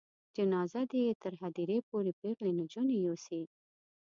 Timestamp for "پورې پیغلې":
1.89-2.51